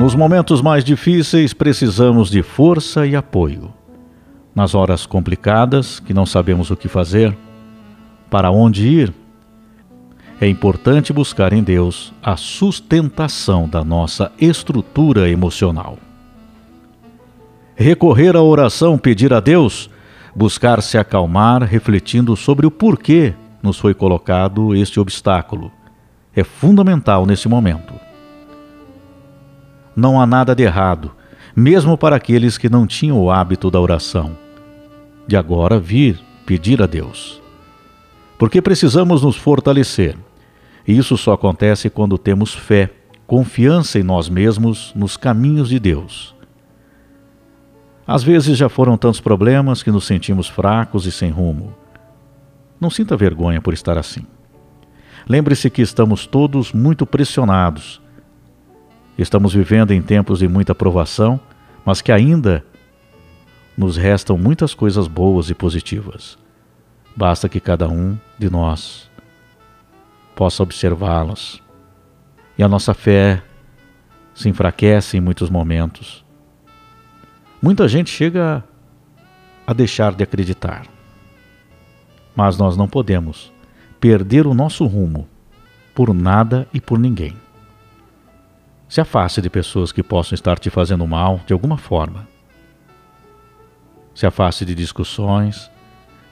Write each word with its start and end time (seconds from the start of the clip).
Nos 0.00 0.14
momentos 0.14 0.62
mais 0.62 0.82
difíceis, 0.82 1.52
precisamos 1.52 2.30
de 2.30 2.42
força 2.42 3.06
e 3.06 3.14
apoio. 3.14 3.70
Nas 4.54 4.74
horas 4.74 5.04
complicadas, 5.04 6.00
que 6.00 6.14
não 6.14 6.24
sabemos 6.24 6.70
o 6.70 6.76
que 6.76 6.88
fazer, 6.88 7.36
para 8.30 8.50
onde 8.50 8.88
ir, 8.88 9.12
é 10.40 10.48
importante 10.48 11.12
buscar 11.12 11.52
em 11.52 11.62
Deus 11.62 12.14
a 12.22 12.34
sustentação 12.34 13.68
da 13.68 13.84
nossa 13.84 14.32
estrutura 14.40 15.28
emocional. 15.28 15.98
Recorrer 17.76 18.34
à 18.36 18.42
oração, 18.42 18.96
pedir 18.96 19.34
a 19.34 19.40
Deus, 19.40 19.90
buscar 20.34 20.80
se 20.80 20.96
acalmar, 20.96 21.62
refletindo 21.62 22.34
sobre 22.36 22.66
o 22.66 22.70
porquê 22.70 23.34
nos 23.62 23.78
foi 23.78 23.92
colocado 23.92 24.74
este 24.74 24.98
obstáculo, 24.98 25.70
é 26.34 26.42
fundamental 26.42 27.26
nesse 27.26 27.46
momento. 27.50 28.09
Não 29.94 30.20
há 30.20 30.26
nada 30.26 30.54
de 30.54 30.62
errado, 30.62 31.12
mesmo 31.54 31.96
para 31.96 32.16
aqueles 32.16 32.56
que 32.56 32.68
não 32.68 32.86
tinham 32.86 33.18
o 33.18 33.30
hábito 33.30 33.70
da 33.70 33.80
oração, 33.80 34.36
de 35.26 35.36
agora 35.36 35.78
vir 35.78 36.18
pedir 36.46 36.82
a 36.82 36.86
Deus. 36.86 37.40
Porque 38.38 38.62
precisamos 38.62 39.22
nos 39.22 39.36
fortalecer 39.36 40.16
e 40.86 40.96
isso 40.96 41.16
só 41.16 41.34
acontece 41.34 41.88
quando 41.88 42.18
temos 42.18 42.54
fé, 42.54 42.90
confiança 43.26 43.98
em 43.98 44.02
nós 44.02 44.28
mesmos, 44.28 44.92
nos 44.94 45.16
caminhos 45.16 45.68
de 45.68 45.78
Deus. 45.78 46.34
Às 48.06 48.24
vezes 48.24 48.58
já 48.58 48.68
foram 48.68 48.96
tantos 48.96 49.20
problemas 49.20 49.82
que 49.82 49.90
nos 49.90 50.04
sentimos 50.04 50.48
fracos 50.48 51.06
e 51.06 51.12
sem 51.12 51.30
rumo. 51.30 51.72
Não 52.80 52.90
sinta 52.90 53.16
vergonha 53.16 53.60
por 53.60 53.72
estar 53.72 53.96
assim. 53.96 54.26
Lembre-se 55.28 55.70
que 55.70 55.82
estamos 55.82 56.26
todos 56.26 56.72
muito 56.72 57.06
pressionados. 57.06 58.02
Estamos 59.20 59.52
vivendo 59.52 59.90
em 59.90 60.00
tempos 60.00 60.38
de 60.38 60.48
muita 60.48 60.74
provação, 60.74 61.38
mas 61.84 62.00
que 62.00 62.10
ainda 62.10 62.64
nos 63.76 63.98
restam 63.98 64.38
muitas 64.38 64.72
coisas 64.72 65.06
boas 65.06 65.50
e 65.50 65.54
positivas. 65.54 66.38
Basta 67.14 67.46
que 67.46 67.60
cada 67.60 67.86
um 67.86 68.16
de 68.38 68.48
nós 68.48 69.10
possa 70.34 70.62
observá-los. 70.62 71.62
E 72.56 72.62
a 72.62 72.68
nossa 72.68 72.94
fé 72.94 73.42
se 74.34 74.48
enfraquece 74.48 75.18
em 75.18 75.20
muitos 75.20 75.50
momentos. 75.50 76.24
Muita 77.60 77.86
gente 77.88 78.08
chega 78.08 78.64
a 79.66 79.74
deixar 79.74 80.14
de 80.14 80.24
acreditar. 80.24 80.86
Mas 82.34 82.56
nós 82.56 82.74
não 82.74 82.88
podemos 82.88 83.52
perder 84.00 84.46
o 84.46 84.54
nosso 84.54 84.86
rumo 84.86 85.28
por 85.94 86.14
nada 86.14 86.66
e 86.72 86.80
por 86.80 86.98
ninguém. 86.98 87.36
Se 88.90 89.00
afaste 89.00 89.40
de 89.40 89.48
pessoas 89.48 89.92
que 89.92 90.02
possam 90.02 90.34
estar 90.34 90.58
te 90.58 90.68
fazendo 90.68 91.06
mal 91.06 91.40
de 91.46 91.52
alguma 91.52 91.78
forma. 91.78 92.26
Se 94.12 94.26
afaste 94.26 94.64
de 94.64 94.74
discussões, 94.74 95.70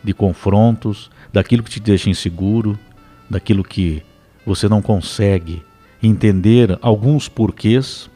de 0.03 0.13
confrontos, 0.13 1.09
daquilo 1.33 1.63
que 1.63 1.71
te 1.71 1.79
deixa 1.79 2.11
inseguro, 2.11 2.77
daquilo 3.31 3.63
que 3.63 4.03
você 4.45 4.69
não 4.69 4.83
consegue 4.83 5.65
entender 6.03 6.77
alguns 6.83 7.29
porquês 7.29 8.11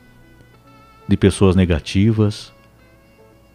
de 1.06 1.16
pessoas 1.16 1.54
negativas. 1.54 2.52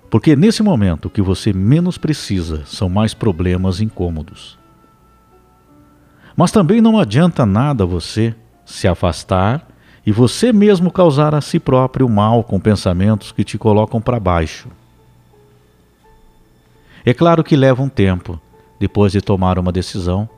Porque 0.09 0.37
nesse 0.37 0.63
momento 0.63 1.07
o 1.07 1.09
que 1.09 1.21
você 1.21 1.51
menos 1.51 1.97
precisa 1.97 2.65
são 2.65 2.87
mais 2.87 3.13
problemas 3.13 3.81
incômodos. 3.81 4.57
Mas 6.33 6.49
também 6.49 6.79
não 6.79 6.97
adianta 6.97 7.45
nada 7.45 7.85
você 7.85 8.33
se 8.65 8.87
afastar 8.87 9.67
e 10.07 10.11
você 10.13 10.53
mesmo 10.53 10.89
causar 10.89 11.35
a 11.35 11.41
si 11.41 11.59
próprio 11.59 12.07
mal 12.07 12.41
com 12.41 12.61
pensamentos 12.61 13.33
que 13.33 13.43
te 13.43 13.57
colocam 13.57 13.99
para 13.99 14.21
baixo. 14.21 14.69
É 17.05 17.13
claro 17.13 17.43
que 17.43 17.57
leva 17.57 17.83
um 17.83 17.89
tempo, 17.89 18.39
depois 18.79 19.11
de 19.11 19.19
tomar 19.19 19.59
uma 19.59 19.69
decisão, 19.69 20.29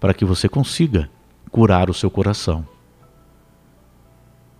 para 0.00 0.12
que 0.12 0.24
você 0.24 0.48
consiga 0.48 1.08
curar 1.52 1.88
o 1.88 1.94
seu 1.94 2.10
coração. 2.10 2.66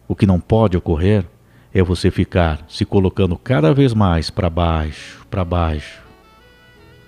O 0.07 0.15
que 0.15 0.27
não 0.27 0.39
pode 0.39 0.77
ocorrer 0.77 1.27
é 1.75 1.83
você 1.83 2.09
ficar 2.09 2.65
se 2.69 2.85
colocando 2.85 3.37
cada 3.37 3.75
vez 3.75 3.93
mais 3.93 4.31
para 4.31 4.49
baixo, 4.49 5.27
para 5.29 5.45
baixo, 5.45 6.01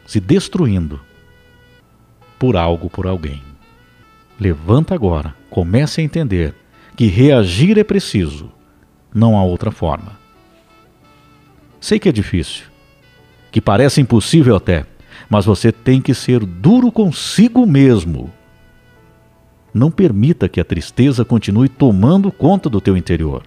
se 0.08 0.18
destruindo 0.18 1.00
por 2.36 2.56
algo, 2.56 2.90
por 2.90 3.06
alguém. 3.06 3.40
Levanta 4.40 4.92
agora, 4.92 5.36
comece 5.48 6.00
a 6.00 6.04
entender 6.04 6.63
que 6.96 7.06
reagir 7.06 7.78
é 7.78 7.84
preciso, 7.84 8.50
não 9.12 9.36
há 9.36 9.42
outra 9.42 9.70
forma. 9.70 10.18
Sei 11.80 11.98
que 11.98 12.08
é 12.08 12.12
difícil, 12.12 12.64
que 13.50 13.60
parece 13.60 14.00
impossível 14.00 14.56
até, 14.56 14.86
mas 15.28 15.44
você 15.44 15.72
tem 15.72 16.00
que 16.00 16.14
ser 16.14 16.44
duro 16.44 16.90
consigo 16.92 17.66
mesmo. 17.66 18.32
Não 19.72 19.90
permita 19.90 20.48
que 20.48 20.60
a 20.60 20.64
tristeza 20.64 21.24
continue 21.24 21.68
tomando 21.68 22.30
conta 22.30 22.70
do 22.70 22.80
teu 22.80 22.96
interior. 22.96 23.42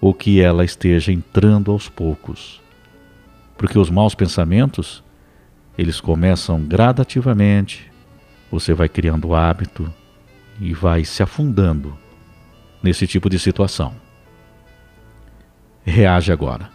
Ou 0.00 0.12
que 0.12 0.40
ela 0.40 0.64
esteja 0.64 1.12
entrando 1.12 1.70
aos 1.70 1.88
poucos. 1.88 2.60
Porque 3.56 3.78
os 3.78 3.90
maus 3.90 4.14
pensamentos, 4.14 5.04
eles 5.78 6.00
começam 6.00 6.60
gradativamente, 6.62 7.90
você 8.50 8.74
vai 8.74 8.88
criando 8.88 9.34
hábito 9.34 9.92
e 10.60 10.74
vai 10.74 11.04
se 11.04 11.22
afundando 11.22 11.96
nesse 12.82 13.06
tipo 13.06 13.30
de 13.30 13.38
situação. 13.38 13.94
Reage 15.82 16.30
agora. 16.30 16.68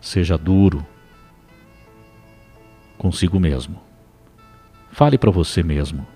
Seja 0.00 0.36
duro, 0.36 0.86
consigo 2.98 3.40
mesmo. 3.40 3.80
Fale 4.90 5.16
para 5.16 5.30
você 5.30 5.62
mesmo. 5.62 6.06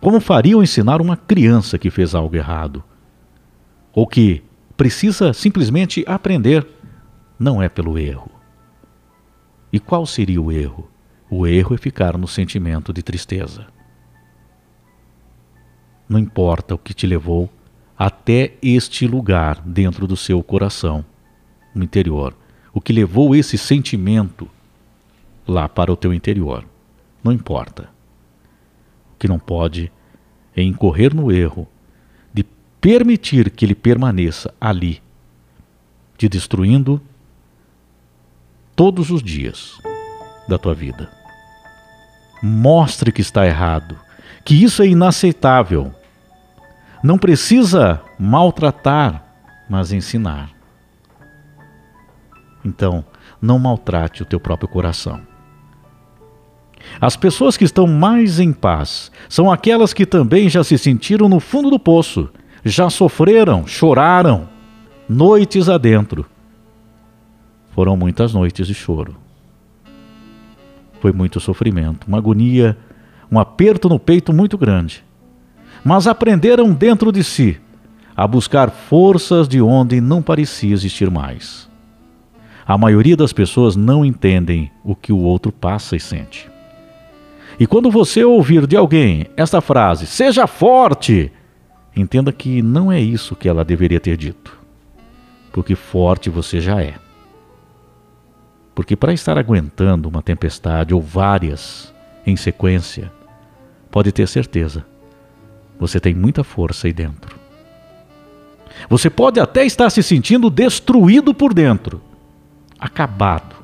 Como 0.00 0.20
fariam 0.20 0.62
ensinar 0.62 1.00
uma 1.00 1.16
criança 1.16 1.78
que 1.78 1.90
fez 1.90 2.14
algo 2.14 2.34
errado? 2.36 2.82
Ou 3.92 4.06
que 4.06 4.42
precisa 4.76 5.32
simplesmente 5.32 6.04
aprender? 6.06 6.66
Não 7.38 7.62
é 7.62 7.68
pelo 7.68 7.96
erro. 7.96 8.30
E 9.72 9.78
qual 9.78 10.04
seria 10.04 10.42
o 10.42 10.52
erro? 10.52 10.90
O 11.30 11.46
erro 11.46 11.74
é 11.74 11.78
ficar 11.78 12.18
no 12.18 12.28
sentimento 12.28 12.92
de 12.92 13.02
tristeza. 13.02 13.66
Não 16.08 16.18
importa 16.18 16.74
o 16.74 16.78
que 16.78 16.94
te 16.94 17.06
levou 17.06 17.50
até 17.96 18.54
este 18.62 19.06
lugar 19.06 19.60
dentro 19.64 20.06
do 20.06 20.16
seu 20.16 20.42
coração, 20.42 21.04
no 21.74 21.82
interior, 21.84 22.36
o 22.72 22.80
que 22.80 22.92
levou 22.92 23.34
esse 23.34 23.56
sentimento 23.56 24.48
lá 25.46 25.68
para 25.68 25.92
o 25.92 25.96
teu 25.96 26.12
interior. 26.12 26.64
Não 27.22 27.32
importa. 27.32 27.88
O 29.14 29.18
que 29.18 29.28
não 29.28 29.38
pode 29.38 29.90
é 30.54 30.62
incorrer 30.62 31.14
no 31.14 31.32
erro 31.32 31.66
de 32.32 32.44
permitir 32.80 33.50
que 33.50 33.64
ele 33.64 33.74
permaneça 33.74 34.52
ali, 34.60 35.02
te 36.16 36.28
destruindo 36.28 37.00
todos 38.76 39.10
os 39.10 39.22
dias 39.22 39.78
da 40.48 40.58
tua 40.58 40.74
vida. 40.74 41.10
Mostre 42.42 43.10
que 43.10 43.22
está 43.22 43.46
errado, 43.46 43.98
que 44.44 44.62
isso 44.62 44.82
é 44.82 44.86
inaceitável. 44.86 45.92
Não 47.02 47.18
precisa 47.18 48.00
maltratar, 48.18 49.24
mas 49.68 49.92
ensinar. 49.92 50.50
Então, 52.64 53.04
não 53.40 53.58
maltrate 53.58 54.22
o 54.22 54.26
teu 54.26 54.40
próprio 54.40 54.68
coração. 54.68 55.20
As 57.00 57.16
pessoas 57.16 57.56
que 57.56 57.64
estão 57.64 57.86
mais 57.86 58.38
em 58.38 58.52
paz 58.52 59.10
são 59.28 59.50
aquelas 59.50 59.92
que 59.92 60.06
também 60.06 60.48
já 60.48 60.62
se 60.62 60.76
sentiram 60.76 61.28
no 61.28 61.40
fundo 61.40 61.70
do 61.70 61.78
poço, 61.78 62.30
já 62.64 62.88
sofreram, 62.90 63.66
choraram, 63.66 64.48
noites 65.08 65.68
adentro. 65.68 66.26
Foram 67.70 67.96
muitas 67.96 68.32
noites 68.32 68.66
de 68.66 68.74
choro. 68.74 69.16
Foi 71.00 71.12
muito 71.12 71.40
sofrimento, 71.40 72.06
uma 72.06 72.18
agonia, 72.18 72.78
um 73.34 73.40
aperto 73.40 73.88
no 73.88 73.98
peito 73.98 74.32
muito 74.32 74.56
grande. 74.56 75.04
Mas 75.84 76.06
aprenderam 76.06 76.72
dentro 76.72 77.10
de 77.10 77.24
si 77.24 77.60
a 78.16 78.28
buscar 78.28 78.70
forças 78.70 79.48
de 79.48 79.60
onde 79.60 80.00
não 80.00 80.22
parecia 80.22 80.72
existir 80.72 81.10
mais. 81.10 81.68
A 82.64 82.78
maioria 82.78 83.16
das 83.16 83.32
pessoas 83.32 83.74
não 83.74 84.04
entendem 84.04 84.70
o 84.84 84.94
que 84.94 85.12
o 85.12 85.18
outro 85.18 85.50
passa 85.50 85.96
e 85.96 86.00
sente. 86.00 86.48
E 87.58 87.66
quando 87.66 87.90
você 87.90 88.24
ouvir 88.24 88.66
de 88.66 88.76
alguém 88.76 89.26
esta 89.36 89.60
frase, 89.60 90.06
seja 90.06 90.46
forte, 90.46 91.30
entenda 91.94 92.32
que 92.32 92.62
não 92.62 92.90
é 92.90 93.00
isso 93.00 93.36
que 93.36 93.48
ela 93.48 93.64
deveria 93.64 94.00
ter 94.00 94.16
dito. 94.16 94.56
Porque 95.52 95.74
forte 95.74 96.30
você 96.30 96.60
já 96.60 96.80
é. 96.80 96.94
Porque 98.74 98.96
para 98.96 99.12
estar 99.12 99.36
aguentando 99.36 100.08
uma 100.08 100.22
tempestade 100.22 100.94
ou 100.94 101.00
várias 101.00 101.92
em 102.26 102.36
sequência, 102.36 103.12
pode 103.94 104.10
ter 104.10 104.26
certeza, 104.26 104.84
você 105.78 106.00
tem 106.00 106.12
muita 106.12 106.42
força 106.42 106.88
aí 106.88 106.92
dentro. 106.92 107.38
Você 108.88 109.08
pode 109.08 109.38
até 109.38 109.64
estar 109.64 109.88
se 109.88 110.02
sentindo 110.02 110.50
destruído 110.50 111.32
por 111.32 111.54
dentro, 111.54 112.02
acabado. 112.76 113.54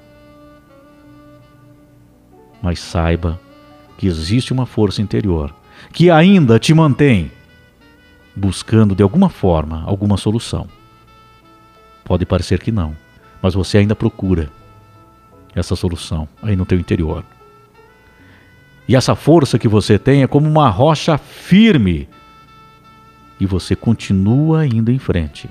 Mas 2.62 2.78
saiba 2.78 3.40
que 3.98 4.06
existe 4.06 4.52
uma 4.52 4.66
força 4.66 5.02
interior 5.02 5.52
que 5.92 6.12
ainda 6.12 6.60
te 6.60 6.72
mantém 6.72 7.32
buscando 8.36 8.94
de 8.94 9.02
alguma 9.02 9.28
forma 9.28 9.82
alguma 9.84 10.16
solução. 10.16 10.68
Pode 12.04 12.24
parecer 12.24 12.60
que 12.60 12.70
não, 12.70 12.96
mas 13.42 13.54
você 13.54 13.78
ainda 13.78 13.96
procura 13.96 14.48
essa 15.56 15.74
solução 15.74 16.28
aí 16.40 16.54
no 16.54 16.64
teu 16.64 16.78
interior. 16.78 17.24
E 18.90 18.96
essa 18.96 19.14
força 19.14 19.56
que 19.56 19.68
você 19.68 20.00
tem 20.00 20.24
é 20.24 20.26
como 20.26 20.48
uma 20.48 20.68
rocha 20.68 21.16
firme 21.16 22.08
e 23.38 23.46
você 23.46 23.76
continua 23.76 24.66
indo 24.66 24.90
em 24.90 24.98
frente. 24.98 25.48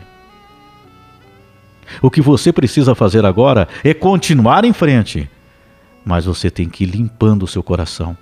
O 2.02 2.12
que 2.12 2.20
você 2.20 2.52
precisa 2.52 2.94
fazer 2.94 3.26
agora 3.26 3.66
é 3.82 3.94
continuar 3.94 4.66
em 4.66 4.74
frente, 4.74 5.30
mas 6.04 6.26
você 6.26 6.52
tem 6.52 6.68
que 6.68 6.84
ir 6.84 6.88
limpando 6.88 7.44
o 7.44 7.48
seu 7.48 7.64
coração. 7.64 8.18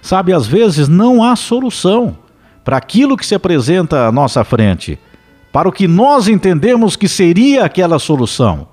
Sabe, 0.00 0.32
às 0.32 0.46
vezes 0.46 0.88
não 0.88 1.22
há 1.22 1.36
solução 1.36 2.16
para 2.64 2.78
aquilo 2.78 3.18
que 3.18 3.26
se 3.26 3.34
apresenta 3.34 4.06
à 4.06 4.10
nossa 4.10 4.42
frente, 4.42 4.98
para 5.52 5.68
o 5.68 5.72
que 5.72 5.86
nós 5.86 6.28
entendemos 6.28 6.96
que 6.96 7.08
seria 7.08 7.66
aquela 7.66 7.98
solução. 7.98 8.68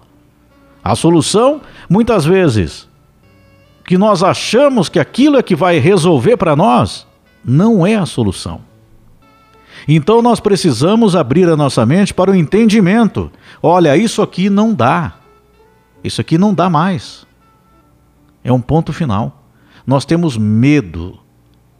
A 0.81 0.95
solução, 0.95 1.59
muitas 1.89 2.23
vezes, 2.23 2.87
que 3.89 3.97
nós 3.97 4.21
achamos 4.21 4.87
que 4.87 4.99
aquilo 4.99 5.35
é 5.35 5.41
que 5.41 5.55
vai 5.55 5.79
resolver 5.79 6.37
para 6.37 6.55
nós, 6.55 7.07
não 7.43 7.87
é 7.87 7.95
a 7.95 8.05
solução. 8.05 8.61
Então 9.87 10.21
nós 10.21 10.39
precisamos 10.39 11.15
abrir 11.15 11.49
a 11.49 11.57
nossa 11.57 11.83
mente 11.87 12.13
para 12.13 12.29
o 12.29 12.35
entendimento. 12.35 13.31
Olha, 13.63 13.97
isso 13.97 14.21
aqui 14.21 14.47
não 14.47 14.75
dá. 14.75 15.15
Isso 16.03 16.21
aqui 16.21 16.37
não 16.37 16.53
dá 16.53 16.69
mais. 16.69 17.25
É 18.43 18.53
um 18.53 18.61
ponto 18.61 18.93
final. 18.93 19.41
Nós 19.87 20.05
temos 20.05 20.37
medo 20.37 21.17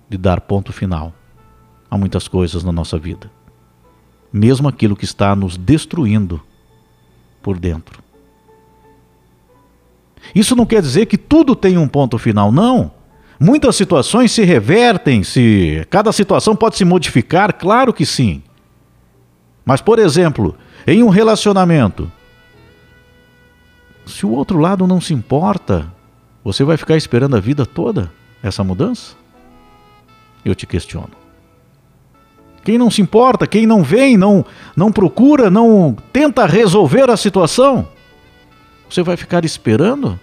de 0.09 0.17
dar 0.17 0.41
ponto 0.41 0.73
final 0.73 1.13
a 1.91 1.95
muitas 1.95 2.27
coisas 2.27 2.63
na 2.63 2.71
nossa 2.71 2.97
vida. 2.97 3.29
Mesmo 4.33 4.67
aquilo 4.67 4.95
que 4.95 5.05
está 5.05 5.35
nos 5.35 5.57
destruindo 5.57 6.41
por 7.39 7.59
dentro. 7.59 8.01
Isso 10.33 10.55
não 10.55 10.65
quer 10.65 10.81
dizer 10.81 11.05
que 11.05 11.17
tudo 11.17 11.55
tem 11.55 11.77
um 11.77 11.87
ponto 11.87 12.17
final, 12.17 12.51
não. 12.51 12.91
Muitas 13.39 13.75
situações 13.75 14.31
se 14.31 14.43
revertem, 14.43 15.23
se 15.23 15.85
cada 15.89 16.11
situação 16.11 16.55
pode 16.55 16.75
se 16.75 16.83
modificar, 16.83 17.53
claro 17.53 17.93
que 17.93 18.05
sim. 18.05 18.43
Mas, 19.65 19.81
por 19.81 19.97
exemplo, 19.97 20.55
em 20.85 21.03
um 21.03 21.09
relacionamento, 21.09 22.11
se 24.05 24.25
o 24.25 24.31
outro 24.31 24.57
lado 24.59 24.85
não 24.87 24.99
se 24.99 25.13
importa, 25.13 25.91
você 26.43 26.63
vai 26.63 26.75
ficar 26.75 26.97
esperando 26.97 27.37
a 27.37 27.39
vida 27.39 27.65
toda 27.65 28.11
essa 28.43 28.63
mudança? 28.63 29.15
Eu 30.43 30.55
te 30.55 30.65
questiono. 30.65 31.11
Quem 32.63 32.77
não 32.77 32.91
se 32.91 33.01
importa, 33.01 33.47
quem 33.47 33.65
não 33.65 33.83
vem, 33.83 34.17
não, 34.17 34.45
não 34.75 34.91
procura, 34.91 35.49
não 35.49 35.95
tenta 36.11 36.45
resolver 36.45 37.09
a 37.09 37.15
situação, 37.17 37.87
você 38.89 39.03
vai 39.03 39.15
ficar 39.15 39.45
esperando? 39.45 40.19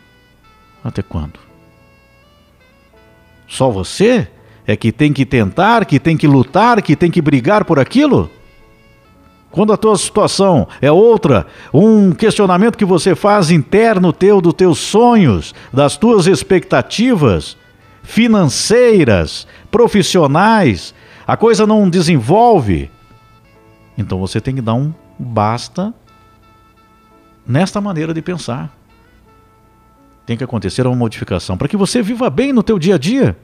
Até 0.82 1.02
quando? 1.02 1.38
Só 3.48 3.70
você 3.70 4.28
é 4.66 4.76
que 4.76 4.90
tem 4.90 5.12
que 5.12 5.24
tentar, 5.24 5.84
que 5.84 6.00
tem 6.00 6.16
que 6.16 6.26
lutar, 6.26 6.82
que 6.82 6.96
tem 6.96 7.10
que 7.10 7.22
brigar 7.22 7.64
por 7.64 7.78
aquilo? 7.78 8.30
Quando 9.50 9.72
a 9.72 9.76
tua 9.76 9.96
situação 9.96 10.66
é 10.82 10.90
outra, 10.90 11.46
um 11.72 12.12
questionamento 12.12 12.76
que 12.76 12.84
você 12.84 13.14
faz 13.14 13.50
interno 13.50 14.12
teu, 14.12 14.40
dos 14.40 14.52
teus 14.52 14.78
sonhos, 14.78 15.54
das 15.72 15.96
tuas 15.96 16.26
expectativas 16.26 17.56
financeiras, 18.02 19.46
profissionais, 19.70 20.92
a 21.26 21.36
coisa 21.36 21.66
não 21.66 21.88
desenvolve, 21.88 22.90
então 23.96 24.18
você 24.18 24.40
tem 24.40 24.54
que 24.54 24.60
dar 24.60 24.74
um 24.74 24.92
basta 25.18 25.94
nesta 27.46 27.80
maneira 27.80 28.12
de 28.12 28.22
pensar 28.22 28.76
tem 30.26 30.36
que 30.36 30.44
acontecer 30.44 30.86
uma 30.86 30.96
modificação 30.96 31.56
para 31.56 31.68
que 31.68 31.76
você 31.76 32.02
viva 32.02 32.28
bem 32.28 32.52
no 32.52 32.62
teu 32.62 32.78
dia 32.78 32.96
a 32.96 32.98
dia. 32.98 33.36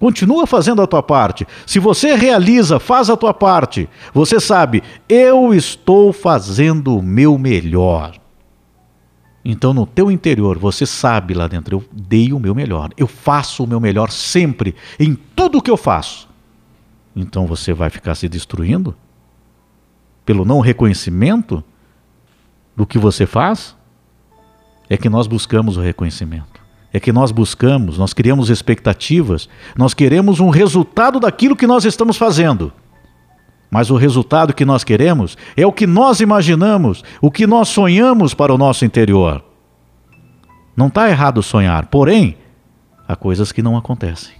Continua 0.00 0.46
fazendo 0.46 0.82
a 0.82 0.86
tua 0.86 1.02
parte. 1.02 1.46
Se 1.66 1.78
você 1.78 2.14
realiza, 2.14 2.78
faz 2.78 3.08
a 3.08 3.16
tua 3.16 3.32
parte, 3.32 3.88
você 4.12 4.40
sabe, 4.40 4.82
eu 5.08 5.54
estou 5.54 6.12
fazendo 6.12 6.96
o 6.96 7.02
meu 7.02 7.38
melhor. 7.38 8.18
Então, 9.44 9.72
no 9.72 9.86
teu 9.86 10.10
interior, 10.10 10.58
você 10.58 10.84
sabe 10.84 11.32
lá 11.32 11.46
dentro, 11.46 11.76
eu 11.76 11.84
dei 11.92 12.32
o 12.32 12.40
meu 12.40 12.54
melhor. 12.54 12.90
Eu 12.96 13.06
faço 13.06 13.62
o 13.62 13.66
meu 13.66 13.78
melhor 13.78 14.10
sempre, 14.10 14.74
em 14.98 15.14
tudo 15.14 15.62
que 15.62 15.70
eu 15.70 15.76
faço. 15.76 16.28
Então, 17.14 17.46
você 17.46 17.72
vai 17.72 17.88
ficar 17.88 18.14
se 18.16 18.28
destruindo? 18.28 18.94
Pelo 20.24 20.44
não 20.44 20.60
reconhecimento 20.60 21.62
do 22.76 22.86
que 22.86 22.98
você 22.98 23.26
faz? 23.26 23.76
é 24.88 24.96
que 24.96 25.08
nós 25.08 25.26
buscamos 25.26 25.76
o 25.76 25.80
reconhecimento. 25.80 26.64
É 26.92 27.00
que 27.00 27.12
nós 27.12 27.30
buscamos, 27.30 27.98
nós 27.98 28.14
criamos 28.14 28.48
expectativas, 28.48 29.48
nós 29.76 29.92
queremos 29.92 30.40
um 30.40 30.48
resultado 30.48 31.20
daquilo 31.20 31.56
que 31.56 31.66
nós 31.66 31.84
estamos 31.84 32.16
fazendo. 32.16 32.72
Mas 33.70 33.90
o 33.90 33.96
resultado 33.96 34.54
que 34.54 34.64
nós 34.64 34.84
queremos 34.84 35.36
é 35.56 35.66
o 35.66 35.72
que 35.72 35.86
nós 35.86 36.20
imaginamos, 36.20 37.02
o 37.20 37.30
que 37.30 37.46
nós 37.46 37.68
sonhamos 37.68 38.32
para 38.32 38.54
o 38.54 38.58
nosso 38.58 38.84
interior. 38.84 39.44
Não 40.76 40.86
está 40.86 41.10
errado 41.10 41.42
sonhar, 41.42 41.86
porém, 41.86 42.36
há 43.06 43.16
coisas 43.16 43.50
que 43.50 43.62
não 43.62 43.76
acontecem, 43.76 44.34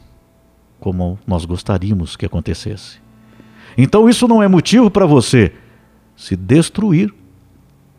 como 0.80 1.18
nós 1.26 1.44
gostaríamos 1.44 2.16
que 2.16 2.24
acontecesse. 2.24 3.00
Então 3.76 4.08
isso 4.08 4.28
não 4.28 4.42
é 4.42 4.48
motivo 4.48 4.90
para 4.90 5.04
você 5.04 5.52
se 6.14 6.36
destruir, 6.36 7.12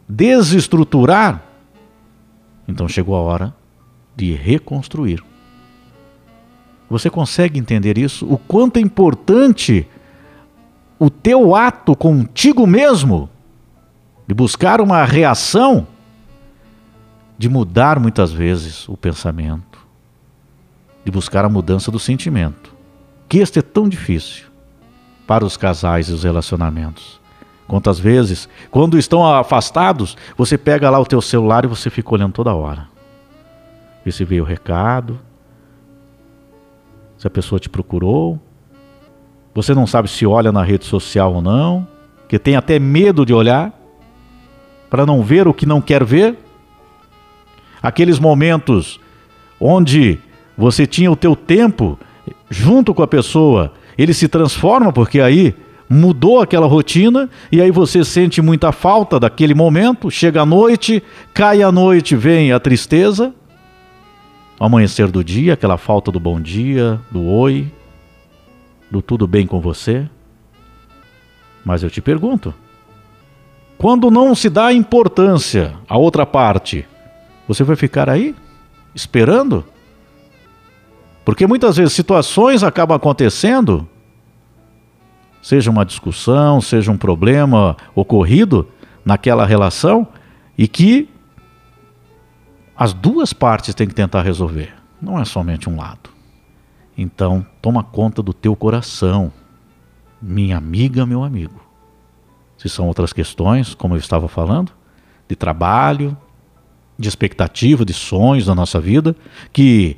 desestruturar 0.08 1.48
então 2.68 2.88
chegou 2.88 3.16
a 3.16 3.22
hora 3.22 3.56
de 4.16 4.34
reconstruir. 4.34 5.24
Você 6.90 7.10
consegue 7.10 7.60
entender 7.60 7.98
isso? 7.98 8.26
O 8.26 8.38
quanto 8.38 8.78
é 8.78 8.82
importante 8.82 9.88
o 11.00 11.10
teu 11.10 11.56
ato 11.56 11.96
contigo 11.96 12.66
mesmo 12.66 13.30
de 14.28 14.34
buscar 14.34 14.82
uma 14.82 15.06
reação, 15.06 15.88
de 17.38 17.48
mudar 17.48 18.00
muitas 18.00 18.32
vezes 18.32 18.90
o 18.90 18.98
pensamento, 18.98 19.86
de 21.06 21.12
buscar 21.12 21.46
a 21.46 21.50
mudança 21.50 21.92
do 21.92 22.00
sentimento. 22.00 22.76
Que 23.30 23.40
este 23.40 23.60
é 23.60 23.62
tão 23.62 23.88
difícil 23.88 24.48
para 25.26 25.46
os 25.46 25.56
casais 25.56 26.10
e 26.10 26.14
os 26.14 26.24
relacionamentos. 26.24 27.20
Quantas 27.68 28.00
vezes, 28.00 28.48
quando 28.72 28.98
estão 28.98 29.26
afastados, 29.26 30.16
você 30.38 30.58
pega 30.58 30.90
lá 30.90 31.00
o 31.00 31.06
teu 31.06 31.22
celular 31.22 31.66
e 31.66 31.68
você 31.68 31.90
fica 31.90 32.14
olhando 32.14 32.32
toda 32.32 32.56
hora. 32.56 32.88
Vê 34.06 34.12
se 34.12 34.24
veio 34.24 34.44
o 34.44 34.46
recado, 34.46 35.20
se 37.18 37.28
a 37.28 37.30
pessoa 37.30 37.60
te 37.60 37.68
procurou. 37.68 38.40
Você 39.54 39.74
não 39.74 39.86
sabe 39.86 40.08
se 40.08 40.26
olha 40.26 40.52
na 40.52 40.64
rede 40.64 40.86
social 40.86 41.34
ou 41.34 41.42
não, 41.42 41.86
que 42.30 42.40
tem 42.40 42.56
até 42.56 42.80
medo 42.80 43.26
de 43.26 43.34
olhar 43.34 43.74
para 44.90 45.06
não 45.06 45.22
ver 45.22 45.48
o 45.48 45.54
que 45.54 45.66
não 45.66 45.82
quer 45.82 46.06
ver. 46.06 46.38
Aqueles 47.82 48.18
momentos 48.18 49.00
onde 49.60 50.20
você 50.58 50.88
tinha 50.88 51.12
o 51.12 51.16
teu 51.16 51.36
tempo 51.36 52.00
junto 52.50 52.94
com 52.94 53.04
a 53.04 53.08
pessoa, 53.08 53.74
ele 53.98 54.14
se 54.14 54.28
transforma 54.28 54.94
porque 54.94 55.20
aí 55.20 55.54
mudou 55.90 56.42
aquela 56.42 56.68
rotina 56.68 57.30
e 57.52 57.62
aí 57.62 57.72
você 57.72 58.04
sente 58.04 58.42
muita 58.42 58.72
falta 58.72 59.20
daquele 59.20 59.54
momento. 59.54 60.12
Chega 60.12 60.42
a 60.42 60.46
noite, 60.46 61.02
cai 61.34 61.62
a 61.62 61.72
noite, 61.72 62.16
vem 62.16 62.52
a 62.52 62.60
tristeza, 62.60 63.34
amanhecer 64.60 65.10
do 65.10 65.24
dia, 65.24 65.54
aquela 65.54 65.78
falta 65.78 66.12
do 66.12 66.20
bom 66.20 66.40
dia, 66.40 67.00
do 67.10 67.26
oi, 67.26 67.72
do 68.92 69.02
tudo 69.02 69.28
bem 69.28 69.48
com 69.48 69.60
você. 69.60 70.10
Mas 71.64 71.84
eu 71.84 71.90
te 71.90 72.02
pergunto, 72.02 72.54
quando 73.78 74.10
não 74.10 74.34
se 74.34 74.50
dá 74.50 74.74
importância 74.74 75.74
à 75.88 75.98
outra 75.98 76.26
parte, 76.26 76.86
você 77.48 77.64
vai 77.64 77.76
ficar 77.76 78.10
aí 78.10 78.36
esperando? 78.96 79.64
Porque 81.24 81.46
muitas 81.46 81.78
vezes 81.78 81.94
situações 81.94 82.64
acabam 82.64 82.96
acontecendo 82.96 83.88
seja 85.42 85.72
uma 85.72 85.86
discussão, 85.86 86.60
seja 86.62 86.92
um 86.92 86.98
problema 86.98 87.78
ocorrido 87.96 88.68
naquela 89.06 89.46
relação 89.46 90.08
e 90.58 90.68
que 90.68 91.10
as 92.76 92.94
duas 92.94 93.34
partes 93.34 93.74
têm 93.74 93.88
que 93.88 93.96
tentar 93.96 94.22
resolver, 94.22 94.74
não 95.02 95.20
é 95.20 95.26
somente 95.26 95.70
um 95.70 95.78
lado. 95.78 96.10
Então, 96.98 97.46
toma 97.62 97.84
conta 97.84 98.22
do 98.22 98.34
teu 98.34 98.56
coração, 98.56 99.32
minha 100.22 100.58
amiga, 100.58 101.06
meu 101.06 101.24
amigo. 101.24 101.62
se 102.58 102.68
são 102.68 102.88
outras 102.88 103.14
questões, 103.14 103.76
como 103.76 103.94
eu 103.94 104.00
estava 104.00 104.28
falando, 104.28 104.72
de 105.28 105.36
trabalho, 105.36 106.18
de 106.98 107.08
expectativa, 107.08 107.86
de 107.86 107.94
sonhos 107.94 108.48
na 108.48 108.56
nossa 108.56 108.80
vida, 108.80 109.16
que 109.54 109.98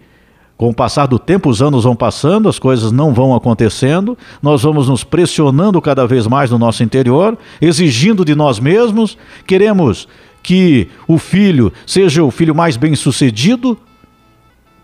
com 0.60 0.68
o 0.68 0.74
passar 0.74 1.06
do 1.06 1.18
tempo, 1.18 1.50
os 1.50 1.62
anos 1.62 1.86
vão 1.86 1.96
passando, 1.96 2.50
as 2.50 2.60
coisas 2.60 2.92
não 2.92 3.14
vão 3.14 3.34
acontecendo, 3.34 4.18
nós 4.42 4.62
vamos 4.62 4.90
nos 4.90 5.06
pressionando 5.06 5.82
cada 5.82 6.06
vez 6.06 6.28
mais 6.28 6.52
no 6.52 6.60
nosso 6.60 6.84
interior, 6.84 7.38
exigindo 7.62 8.26
de 8.26 8.36
nós 8.36 8.60
mesmos, 8.60 9.18
queremos 9.48 10.06
que 10.44 10.90
o 11.08 11.18
filho 11.18 11.72
seja 11.88 12.26
o 12.26 12.30
filho 12.30 12.54
mais 12.54 12.76
bem-sucedido, 12.76 13.78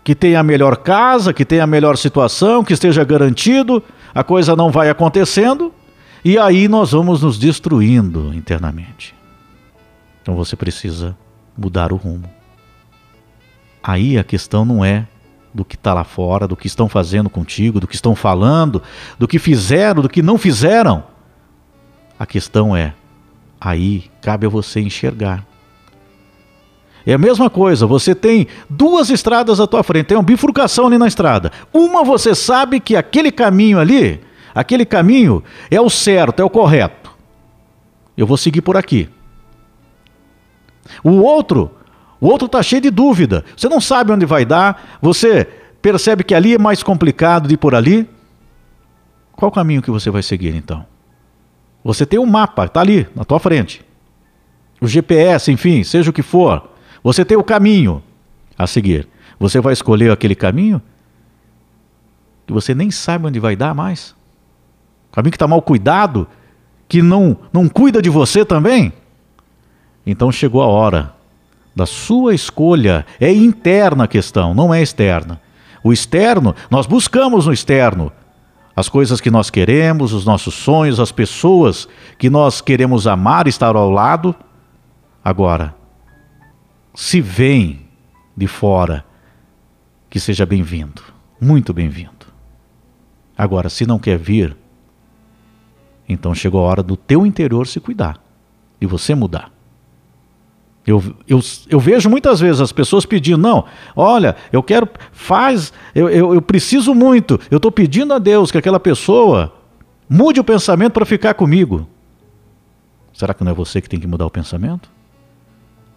que 0.02 0.14
tenha 0.14 0.40
a 0.40 0.42
melhor 0.42 0.78
casa, 0.78 1.34
que 1.34 1.44
tenha 1.44 1.64
a 1.64 1.66
melhor 1.66 1.98
situação, 1.98 2.64
que 2.64 2.72
esteja 2.72 3.04
garantido, 3.04 3.82
a 4.14 4.24
coisa 4.24 4.56
não 4.56 4.70
vai 4.70 4.88
acontecendo, 4.88 5.74
e 6.24 6.38
aí 6.38 6.68
nós 6.68 6.92
vamos 6.92 7.20
nos 7.20 7.38
destruindo 7.38 8.32
internamente. 8.32 9.14
Então 10.22 10.34
você 10.34 10.56
precisa 10.56 11.14
mudar 11.54 11.92
o 11.92 11.96
rumo. 11.96 12.30
Aí 13.82 14.16
a 14.16 14.24
questão 14.24 14.64
não 14.64 14.82
é 14.82 15.06
do 15.56 15.64
que 15.64 15.74
está 15.74 15.94
lá 15.94 16.04
fora, 16.04 16.46
do 16.46 16.54
que 16.54 16.66
estão 16.66 16.86
fazendo 16.86 17.30
contigo, 17.30 17.80
do 17.80 17.88
que 17.88 17.94
estão 17.94 18.14
falando, 18.14 18.82
do 19.18 19.26
que 19.26 19.38
fizeram, 19.38 20.02
do 20.02 20.08
que 20.08 20.20
não 20.20 20.36
fizeram. 20.36 21.02
A 22.18 22.26
questão 22.26 22.76
é, 22.76 22.92
aí 23.58 24.10
cabe 24.20 24.44
a 24.44 24.50
você 24.50 24.80
enxergar. 24.80 25.42
É 27.06 27.14
a 27.14 27.18
mesma 27.18 27.48
coisa, 27.48 27.86
você 27.86 28.14
tem 28.14 28.46
duas 28.68 29.08
estradas 29.08 29.58
à 29.58 29.66
tua 29.66 29.82
frente, 29.82 30.08
tem 30.08 30.16
uma 30.16 30.22
bifurcação 30.22 30.88
ali 30.88 30.98
na 30.98 31.08
estrada. 31.08 31.50
Uma 31.72 32.04
você 32.04 32.34
sabe 32.34 32.78
que 32.78 32.94
aquele 32.94 33.32
caminho 33.32 33.78
ali, 33.78 34.20
aquele 34.54 34.84
caminho 34.84 35.42
é 35.70 35.80
o 35.80 35.88
certo, 35.88 36.40
é 36.40 36.44
o 36.44 36.50
correto. 36.50 37.10
Eu 38.14 38.26
vou 38.26 38.36
seguir 38.36 38.60
por 38.60 38.76
aqui. 38.76 39.08
O 41.02 41.12
outro, 41.22 41.70
o 42.20 42.28
outro 42.28 42.46
está 42.46 42.62
cheio 42.62 42.82
de 42.82 42.90
dúvida. 42.90 43.44
Você 43.56 43.68
não 43.68 43.80
sabe 43.80 44.12
onde 44.12 44.24
vai 44.24 44.44
dar, 44.44 44.98
você 45.00 45.44
percebe 45.82 46.24
que 46.24 46.34
ali 46.34 46.54
é 46.54 46.58
mais 46.58 46.82
complicado 46.82 47.48
de 47.48 47.54
ir 47.54 47.58
por 47.58 47.74
ali. 47.74 48.08
Qual 49.32 49.50
caminho 49.50 49.82
que 49.82 49.90
você 49.90 50.10
vai 50.10 50.22
seguir 50.22 50.54
então? 50.54 50.84
Você 51.84 52.06
tem 52.06 52.18
um 52.18 52.26
mapa, 52.26 52.64
está 52.64 52.80
ali, 52.80 53.06
na 53.14 53.24
tua 53.24 53.38
frente. 53.38 53.84
O 54.80 54.86
GPS, 54.86 55.52
enfim, 55.52 55.84
seja 55.84 56.10
o 56.10 56.12
que 56.12 56.22
for. 56.22 56.70
Você 57.02 57.24
tem 57.24 57.36
o 57.36 57.44
caminho 57.44 58.02
a 58.58 58.66
seguir. 58.66 59.08
Você 59.38 59.60
vai 59.60 59.72
escolher 59.72 60.10
aquele 60.10 60.34
caminho 60.34 60.80
que 62.46 62.52
você 62.52 62.74
nem 62.74 62.90
sabe 62.90 63.26
onde 63.26 63.38
vai 63.38 63.54
dar 63.54 63.74
mais. 63.74 64.14
Caminho 65.12 65.30
que 65.30 65.36
está 65.36 65.46
mal 65.46 65.60
cuidado, 65.62 66.26
que 66.88 67.02
não, 67.02 67.36
não 67.52 67.68
cuida 67.68 68.00
de 68.00 68.08
você 68.08 68.44
também. 68.44 68.92
Então 70.06 70.32
chegou 70.32 70.62
a 70.62 70.66
hora 70.66 71.15
da 71.76 71.84
sua 71.84 72.34
escolha. 72.34 73.04
É 73.20 73.30
interna 73.30 74.04
a 74.04 74.08
questão, 74.08 74.54
não 74.54 74.72
é 74.72 74.80
externa. 74.80 75.38
O 75.84 75.92
externo, 75.92 76.56
nós 76.70 76.86
buscamos 76.86 77.44
no 77.44 77.52
externo 77.52 78.10
as 78.74 78.88
coisas 78.88 79.20
que 79.20 79.30
nós 79.30 79.50
queremos, 79.50 80.12
os 80.12 80.24
nossos 80.24 80.54
sonhos, 80.54 80.98
as 80.98 81.12
pessoas 81.12 81.86
que 82.18 82.30
nós 82.30 82.62
queremos 82.62 83.06
amar, 83.06 83.46
estar 83.46 83.76
ao 83.76 83.90
lado. 83.90 84.34
Agora, 85.22 85.74
se 86.94 87.20
vem 87.20 87.86
de 88.36 88.46
fora, 88.46 89.04
que 90.08 90.18
seja 90.18 90.44
bem-vindo, 90.44 91.02
muito 91.40 91.72
bem-vindo. 91.72 92.26
Agora, 93.36 93.68
se 93.68 93.86
não 93.86 93.98
quer 93.98 94.18
vir, 94.18 94.56
então 96.08 96.34
chegou 96.34 96.60
a 96.64 96.68
hora 96.68 96.82
do 96.82 96.96
teu 96.96 97.26
interior 97.26 97.66
se 97.66 97.80
cuidar, 97.80 98.20
de 98.80 98.86
você 98.86 99.14
mudar. 99.14 99.55
Eu, 100.86 101.02
eu, 101.26 101.40
eu 101.68 101.80
vejo 101.80 102.08
muitas 102.08 102.38
vezes 102.38 102.60
as 102.60 102.70
pessoas 102.70 103.04
pedindo, 103.04 103.38
não, 103.38 103.64
olha, 103.96 104.36
eu 104.52 104.62
quero, 104.62 104.88
faz, 105.10 105.72
eu, 105.92 106.08
eu, 106.08 106.34
eu 106.34 106.40
preciso 106.40 106.94
muito, 106.94 107.40
eu 107.50 107.56
estou 107.56 107.72
pedindo 107.72 108.14
a 108.14 108.20
Deus 108.20 108.52
que 108.52 108.58
aquela 108.58 108.78
pessoa 108.78 109.52
mude 110.08 110.38
o 110.38 110.44
pensamento 110.44 110.92
para 110.92 111.04
ficar 111.04 111.34
comigo. 111.34 111.88
Será 113.12 113.34
que 113.34 113.42
não 113.42 113.50
é 113.50 113.54
você 113.54 113.80
que 113.80 113.88
tem 113.88 113.98
que 113.98 114.06
mudar 114.06 114.26
o 114.26 114.30
pensamento? 114.30 114.88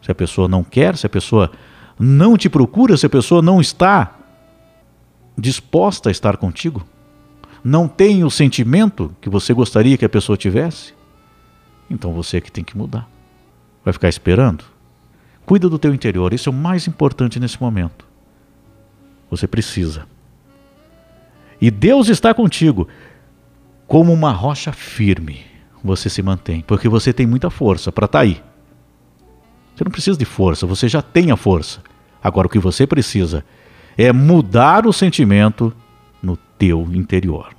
Se 0.02 0.12
a 0.12 0.16
pessoa 0.16 0.48
não 0.48 0.64
quer, 0.64 0.98
se 0.98 1.06
a 1.06 1.10
pessoa 1.10 1.52
não 2.00 2.36
te 2.36 2.50
procura, 2.50 2.98
se 2.98 3.06
a 3.06 3.10
pessoa 3.10 3.44
não 3.44 3.62
está 3.62 4.16
disposta 5.38 6.10
a 6.10 6.12
estar 6.12 6.38
contigo, 6.38 6.84
não 7.64 7.88
tem 7.88 8.24
o 8.24 8.32
sentimento 8.32 9.16
que 9.22 9.30
você 9.30 9.54
gostaria 9.54 9.98
que 9.98 10.06
a 10.06 10.10
pessoa 10.10 10.38
tivesse, 10.38 10.94
então 11.90 12.12
você 12.12 12.38
é 12.38 12.42
que 12.42 12.52
tem 12.52 12.64
que 12.64 12.76
mudar. 12.76 13.08
Vai 13.84 13.94
ficar 13.94 14.10
esperando? 14.10 14.64
Cuida 15.50 15.68
do 15.68 15.80
teu 15.80 15.96
interior, 15.96 16.32
isso 16.32 16.48
é 16.48 16.52
o 16.52 16.56
mais 16.56 16.88
importante 16.88 17.40
nesse 17.40 17.60
momento. 17.60 18.06
Você 19.32 19.48
precisa. 19.48 20.06
E 21.60 21.72
Deus 21.72 22.08
está 22.08 22.36
contigo 22.36 22.88
como 23.88 24.14
uma 24.14 24.32
rocha 24.32 24.72
firme. 24.72 25.42
Você 25.84 26.08
se 26.08 26.22
mantém, 26.22 26.62
porque 26.62 26.88
você 26.88 27.12
tem 27.12 27.26
muita 27.26 27.50
força 27.50 27.92
para 27.92 28.06
estar 28.06 28.20
tá 28.20 28.24
aí. 28.26 28.44
Você 29.76 29.84
não 29.84 29.92
precisa 29.92 30.20
de 30.20 30.24
força, 30.24 30.68
você 30.68 30.88
já 30.88 31.02
tem 31.02 31.32
a 31.32 31.36
força. 31.36 31.82
Agora 32.24 32.46
o 32.46 32.50
que 32.52 32.60
você 32.60 32.86
precisa 32.86 33.44
é 33.98 34.14
mudar 34.14 34.86
o 34.86 34.94
sentimento 34.94 35.76
no 36.22 36.38
teu 36.38 36.88
interior. 36.94 37.56